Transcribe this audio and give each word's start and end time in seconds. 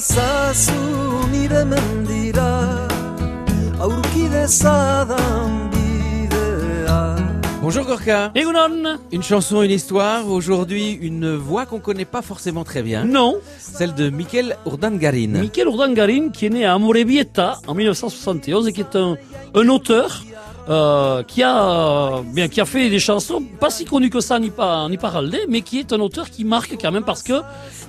zazu 0.00 0.80
nire 1.32 1.64
mendira 1.64 2.50
aurki 3.80 4.28
dezadan 4.32 5.70
bidea 5.72 7.16
Bonjour 7.62 7.84
Gorka. 7.86 8.30
Egunon 8.34 8.98
Une 9.10 9.22
chanson, 9.22 9.62
une 9.62 9.70
histoire. 9.70 10.28
Aujourd'hui, 10.28 10.92
une 11.00 11.34
voix 11.34 11.64
qu'on 11.64 11.80
connaît 11.80 12.04
pas 12.04 12.20
forcément 12.20 12.62
très 12.62 12.82
bien. 12.82 13.04
Non, 13.04 13.38
Celle 13.58 13.94
de 13.94 14.10
Mikel 14.10 14.56
Urdangarin. 14.66 15.40
Michel 15.40 15.66
Urdangarin 15.68 16.28
qui 16.28 16.44
est 16.44 16.50
né 16.50 16.66
à 16.66 16.74
Amorebieta 16.74 17.60
en 17.66 17.72
1971 17.74 18.68
et 18.68 18.72
qui 18.74 18.82
est 18.82 18.96
un, 18.96 19.16
un 19.54 19.68
auteur 19.68 20.22
euh, 20.68 21.22
qui 21.22 21.42
a 21.42 22.22
bien 22.24 22.48
qui 22.48 22.60
a 22.60 22.64
fait 22.64 22.88
des 22.88 22.98
chansons 22.98 23.42
pas 23.60 23.68
si 23.68 23.84
connues 23.84 24.08
que 24.08 24.20
ça 24.20 24.38
ni 24.38 24.50
pas 24.50 24.88
ni 24.88 24.96
paralde, 24.96 25.36
mais 25.48 25.60
qui 25.60 25.78
est 25.78 25.92
un 25.92 26.00
auteur 26.00 26.30
qui 26.30 26.44
marque 26.44 26.76
quand 26.80 26.90
même 26.90 27.04
parce 27.04 27.22
que 27.22 27.34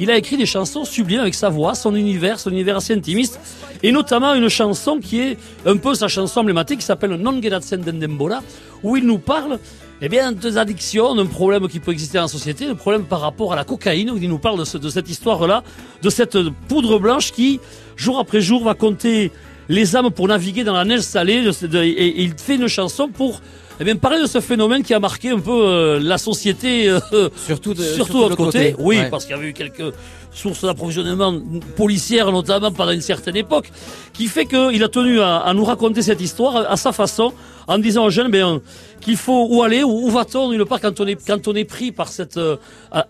il 0.00 0.10
a 0.10 0.16
écrit 0.16 0.36
des 0.36 0.46
chansons 0.46 0.84
sublimes 0.84 1.20
avec 1.20 1.34
sa 1.34 1.50
voix, 1.50 1.74
son 1.74 1.94
univers, 1.94 2.40
son 2.40 2.50
univers 2.50 2.78
assez 2.78 2.94
intimiste 2.94 3.38
et 3.82 3.92
notamment 3.92 4.34
une 4.34 4.48
chanson 4.48 4.98
qui 4.98 5.20
est 5.20 5.38
un 5.66 5.76
peu 5.76 5.94
sa 5.94 6.08
chanson 6.08 6.40
emblématique 6.40 6.80
qui 6.80 6.86
s'appelle 6.86 7.14
Non 7.14 7.40
Geratzen 7.40 7.80
den 7.80 8.00
Denbora 8.00 8.42
où 8.82 8.96
il 8.96 9.06
nous 9.06 9.18
parle 9.18 9.58
eh 10.02 10.08
bien, 10.08 10.32
des 10.32 10.58
addictions, 10.58 11.14
d'un 11.14 11.26
problème 11.26 11.68
qui 11.68 11.80
peut 11.80 11.92
exister 11.92 12.18
dans 12.18 12.24
la 12.24 12.28
société, 12.28 12.66
un 12.66 12.74
problème 12.74 13.04
par 13.04 13.20
rapport 13.20 13.52
à 13.52 13.56
la 13.56 13.64
cocaïne, 13.64 14.10
où 14.10 14.16
il 14.16 14.28
nous 14.28 14.38
parle 14.38 14.58
de 14.58 14.90
cette 14.90 15.08
histoire-là, 15.08 15.62
de 16.02 16.10
cette 16.10 16.36
poudre 16.68 16.98
blanche 16.98 17.32
qui, 17.32 17.60
jour 17.96 18.18
après 18.18 18.40
jour, 18.40 18.64
va 18.64 18.74
compter 18.74 19.30
les 19.68 19.96
âmes 19.96 20.10
pour 20.10 20.28
naviguer 20.28 20.64
dans 20.64 20.74
la 20.74 20.84
neige 20.84 21.00
salée, 21.00 21.42
et 21.44 22.22
il 22.22 22.34
fait 22.36 22.56
une 22.56 22.68
chanson 22.68 23.08
pour 23.08 23.40
eh 23.80 23.84
bien, 23.84 23.96
parler 23.96 24.20
de 24.20 24.26
ce 24.26 24.40
phénomène 24.40 24.82
qui 24.82 24.94
a 24.94 25.00
marqué 25.00 25.30
un 25.30 25.38
peu 25.40 25.50
euh, 25.52 25.98
la 26.00 26.18
société, 26.18 26.88
euh, 26.88 27.28
Surtout 27.46 27.74
de, 27.74 27.82
surtout 27.82 28.14
de 28.18 28.22
l'autre 28.22 28.36
côté. 28.36 28.74
Oui, 28.78 28.98
Ouais. 28.98 29.10
parce 29.10 29.24
qu'il 29.24 29.34
y 29.34 29.38
avait 29.38 29.48
eu 29.48 29.52
quelques 29.52 29.92
sources 30.32 30.64
d'approvisionnement 30.64 31.32
policières, 31.76 32.30
notamment 32.32 32.72
pendant 32.72 32.90
une 32.92 33.00
certaine 33.00 33.36
époque, 33.36 33.70
qui 34.12 34.26
fait 34.26 34.46
qu'il 34.46 34.82
a 34.82 34.88
tenu 34.88 35.20
à, 35.20 35.38
à 35.38 35.54
nous 35.54 35.64
raconter 35.64 36.02
cette 36.02 36.20
histoire 36.20 36.56
à 36.70 36.76
sa 36.76 36.92
façon, 36.92 37.32
en 37.66 37.78
disant 37.78 38.04
aux 38.06 38.10
jeunes 38.10 38.30
ben, 38.30 38.60
qu'il 39.00 39.16
faut 39.16 39.46
où 39.48 39.62
aller, 39.62 39.84
où, 39.84 40.06
où 40.06 40.10
va-t-on 40.10 40.50
d'une 40.50 40.64
part 40.64 40.80
quand 40.80 40.98
on 41.00 41.06
est 41.06 41.24
quand 41.26 41.46
on 41.48 41.54
est 41.54 41.64
pris 41.64 41.92
par 41.92 42.08
cette 42.08 42.36
euh, 42.36 42.56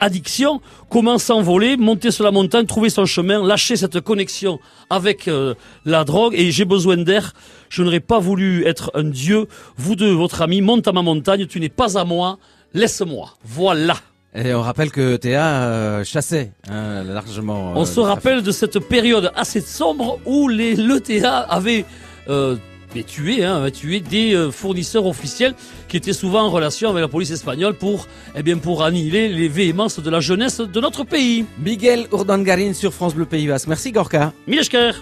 addiction, 0.01 0.61
comment 0.91 1.19
s'envoler, 1.19 1.77
monter 1.77 2.11
sur 2.11 2.25
la 2.25 2.31
montagne, 2.31 2.67
trouver 2.67 2.91
son 2.91 3.07
chemin, 3.07 3.43
lâcher 3.45 3.77
cette 3.77 4.01
connexion 4.01 4.61
avec 4.91 5.27
euh, 5.29 5.55
la 5.87 6.05
drogue. 6.05 6.35
Et 6.37 6.51
j'ai 6.53 6.65
besoin 6.67 6.97
d'air. 6.99 7.33
Je 7.71 7.83
n'aurais 7.83 8.01
pas 8.01 8.19
voulu 8.21 8.65
être 8.67 8.93
un 8.95 9.03
dieu. 9.05 9.47
Vous 9.77 9.97
deux, 9.97 10.13
votre 10.13 10.43
ami, 10.43 10.54
monte 10.63 10.89
à 10.89 10.93
ma 10.93 11.03
montagne. 11.03 11.47
Tu 11.47 11.61
n'es 11.61 11.69
pas 11.69 11.99
à 11.99 12.05
moi. 12.05 12.39
Laisse-moi. 12.73 13.31
Voilà. 13.45 13.97
Et 14.35 14.53
on 14.53 14.63
rappelle 14.63 14.91
que 14.91 15.15
Théa 15.17 15.45
euh, 15.45 16.05
chassait 16.05 16.53
hein, 16.69 17.05
largement. 17.05 17.73
On 17.77 17.83
euh, 17.83 17.85
se 17.85 18.01
le 18.01 18.07
rappelle 18.07 18.43
de 18.43 18.51
cette 18.51 18.81
période 18.81 19.31
assez 19.37 19.61
sombre 19.61 20.19
où 20.27 20.49
les 20.49 20.75
l'ETA 20.75 21.39
avait 21.39 21.85
euh, 22.29 22.57
tué, 23.03 23.45
hein, 23.45 23.57
avait 23.57 23.71
tué 23.71 24.01
des 24.01 24.35
euh, 24.35 24.51
fournisseurs 24.51 25.07
officiels 25.07 25.55
qui 25.89 25.97
étaient 25.97 26.13
souvent 26.13 26.43
en 26.43 26.51
relation 26.51 26.91
avec 26.91 27.01
la 27.01 27.09
police 27.09 27.31
espagnole 27.31 27.75
pour, 27.75 28.07
eh 28.37 28.43
bien, 28.43 28.59
pour 28.59 28.83
annihiler 28.83 29.29
les 29.29 29.49
véhémences 29.49 29.99
de 30.01 30.11
la 30.11 30.21
jeunesse 30.21 30.61
de 30.61 30.81
notre 30.81 31.05
pays. 31.05 31.45
Miguel 31.59 32.07
Urdangarin 32.13 32.73
sur 32.73 32.93
France 32.93 33.15
Bleu 33.15 33.25
Pays 33.25 33.49
Basque. 33.49 33.69
Merci 33.69 33.93
Gorka. 33.93 34.33
Milesker 34.47 34.93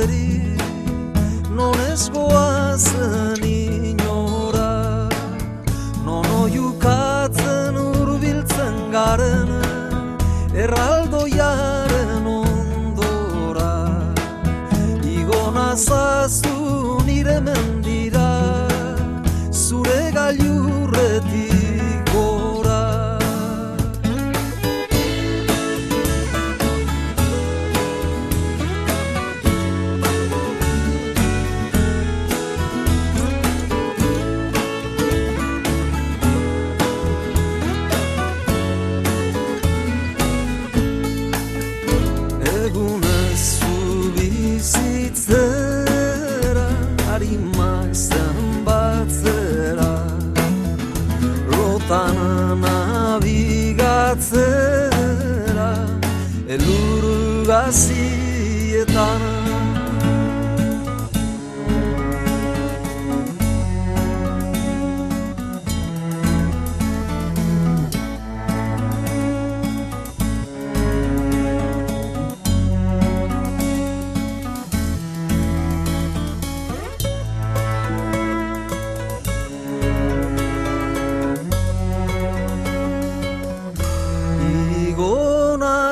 bideri 0.00 0.56
non 1.50 1.74
ez 1.92 2.08
goazen 2.10 3.42
inora 3.44 5.08
non 6.04 6.24
oiukatzen 6.42 7.76
urbiltzen 7.76 8.90
garen 8.90 9.50
erraldoiaren 10.54 12.26
ondora. 12.26 13.74
Igona 15.04 15.76
zazu 15.76 17.00
nire 17.06 17.40
mendira 17.40 18.28
Zure 19.50 20.10
gailurretik 20.12 21.49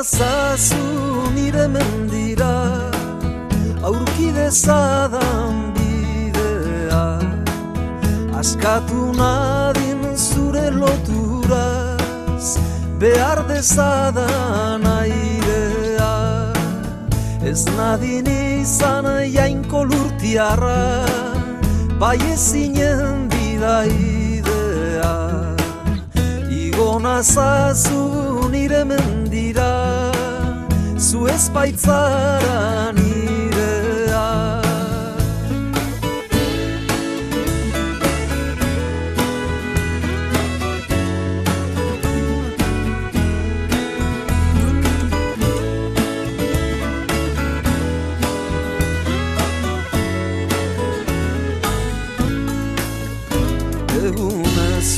Zazu 0.02 1.32
nire 1.34 1.66
mendira 1.66 2.54
Aurki 3.82 4.30
dezadan 4.30 5.74
bidea. 5.74 7.18
Askatu 8.38 9.10
nadin 9.18 9.98
zure 10.14 10.70
loturaz 10.70 12.58
Behar 13.00 13.42
dezadan 13.48 14.86
airea. 14.86 16.14
Ez 17.42 17.66
nadin 17.66 18.26
izan 18.62 19.06
jainko 19.34 19.82
lurtiarra 19.82 21.06
Bai 21.98 22.18
ezinen 22.32 23.26
bidaidea. 23.34 25.14
Igona 26.50 27.22
zazu 27.22 28.46
nire 28.52 28.84
mendira 28.84 29.17
dira 29.38 30.10
zu 30.96 31.26
ezpaitzara 31.34 32.92
nirea. 32.96 34.26
Egun 54.06 54.58
ez 54.78 54.90